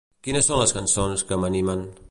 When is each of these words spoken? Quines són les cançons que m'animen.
Quines 0.27 0.47
són 0.51 0.61
les 0.61 0.73
cançons 0.79 1.25
que 1.31 1.41
m'animen. 1.43 1.87